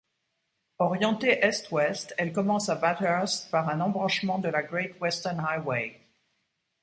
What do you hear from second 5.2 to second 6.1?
Highway.